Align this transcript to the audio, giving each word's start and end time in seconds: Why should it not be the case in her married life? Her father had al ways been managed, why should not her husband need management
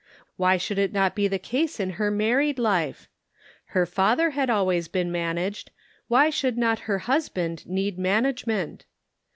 Why 0.35 0.57
should 0.57 0.79
it 0.79 0.93
not 0.93 1.13
be 1.13 1.27
the 1.27 1.37
case 1.37 1.79
in 1.79 1.91
her 1.91 2.09
married 2.09 2.57
life? 2.57 3.07
Her 3.65 3.85
father 3.85 4.31
had 4.31 4.49
al 4.49 4.65
ways 4.65 4.87
been 4.87 5.11
managed, 5.11 5.69
why 6.07 6.31
should 6.31 6.57
not 6.57 6.79
her 6.89 6.97
husband 7.05 7.67
need 7.67 7.99
management 7.99 8.85